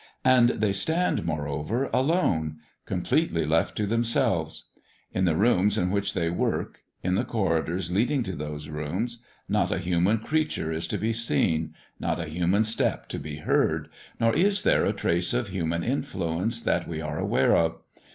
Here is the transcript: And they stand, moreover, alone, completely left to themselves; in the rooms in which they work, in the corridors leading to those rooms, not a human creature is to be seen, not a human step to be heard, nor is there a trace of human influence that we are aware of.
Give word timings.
And 0.25 0.49
they 0.49 0.73
stand, 0.73 1.25
moreover, 1.27 1.87
alone, 1.93 2.57
completely 2.87 3.45
left 3.45 3.75
to 3.75 3.85
themselves; 3.85 4.69
in 5.11 5.25
the 5.25 5.35
rooms 5.35 5.77
in 5.77 5.91
which 5.91 6.15
they 6.15 6.27
work, 6.31 6.79
in 7.03 7.13
the 7.13 7.23
corridors 7.23 7.91
leading 7.91 8.23
to 8.23 8.31
those 8.35 8.67
rooms, 8.67 9.23
not 9.47 9.71
a 9.71 9.77
human 9.77 10.17
creature 10.17 10.71
is 10.71 10.87
to 10.87 10.97
be 10.97 11.13
seen, 11.13 11.75
not 11.99 12.19
a 12.19 12.25
human 12.25 12.63
step 12.63 13.09
to 13.09 13.19
be 13.19 13.35
heard, 13.35 13.89
nor 14.19 14.33
is 14.35 14.63
there 14.63 14.85
a 14.85 14.91
trace 14.91 15.35
of 15.35 15.49
human 15.49 15.83
influence 15.83 16.61
that 16.61 16.87
we 16.87 16.99
are 16.99 17.19
aware 17.19 17.55
of. 17.55 17.75